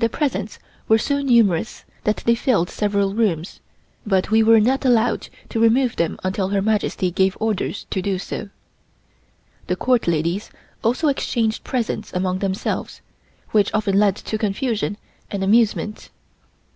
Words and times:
The 0.00 0.08
presents 0.08 0.58
were 0.88 0.98
so 0.98 1.20
numerous 1.22 1.84
that 2.02 2.24
they 2.26 2.34
filled 2.34 2.68
several 2.68 3.14
rooms, 3.14 3.60
but 4.04 4.28
we 4.32 4.42
were 4.42 4.58
not 4.58 4.84
allowed 4.84 5.28
to 5.50 5.60
remove 5.60 5.94
them 5.94 6.18
until 6.24 6.48
Her 6.48 6.60
Majesty 6.60 7.12
gave 7.12 7.36
orders 7.38 7.86
to 7.90 8.02
do 8.02 8.18
so. 8.18 8.48
The 9.68 9.76
Court 9.76 10.08
ladies 10.08 10.50
also 10.82 11.06
exchanged 11.06 11.62
presents 11.62 12.12
among 12.12 12.40
themselves, 12.40 13.00
which 13.52 13.72
often 13.72 13.96
led 13.96 14.16
to 14.16 14.36
confusion 14.38 14.96
and 15.30 15.44
amusement. 15.44 16.10